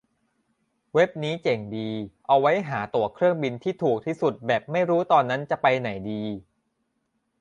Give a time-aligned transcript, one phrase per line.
[0.93, 1.89] เว็บนี้เจ๋งดี
[2.27, 6.23] เอาไว้หาตั๋วเครื่องบินที่ถูกที่สุดแบบไม่รู้ตอนนั้นจะไปไหนดี